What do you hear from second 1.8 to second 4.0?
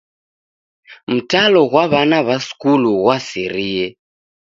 w'ana w'a skulu ghwaserie.